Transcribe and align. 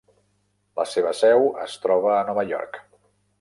La 0.79 0.85
seva 0.93 1.11
seu 1.19 1.45
es 1.67 1.77
troba 1.85 2.11
a 2.15 2.25
Nova 2.31 2.47
York. 2.55 2.81